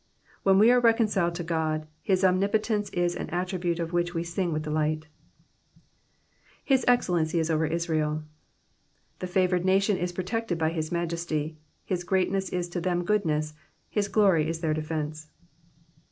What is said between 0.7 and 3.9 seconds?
are reconciled to God, his omnipotence is an attribute